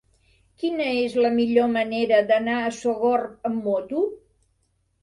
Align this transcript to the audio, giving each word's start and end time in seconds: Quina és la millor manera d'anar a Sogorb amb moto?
Quina 0.61 0.87
és 1.01 1.17
la 1.25 1.31
millor 1.35 1.69
manera 1.75 2.23
d'anar 2.33 2.59
a 2.63 2.73
Sogorb 2.81 3.51
amb 3.53 3.65
moto? 3.71 4.07